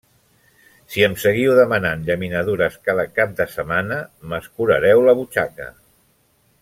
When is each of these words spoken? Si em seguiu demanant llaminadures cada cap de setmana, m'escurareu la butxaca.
Si 0.93 1.03
em 1.07 1.17
seguiu 1.23 1.51
demanant 1.59 2.01
llaminadures 2.07 2.79
cada 2.89 3.05
cap 3.19 3.37
de 3.41 3.47
setmana, 3.57 4.01
m'escurareu 4.33 5.05
la 5.11 5.17
butxaca. 5.21 5.69